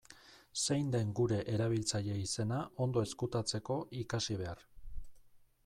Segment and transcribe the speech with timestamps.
[0.59, 4.65] Zein den gure erabiltzaile-izena ondo ezkutatzeko, ikasi behar.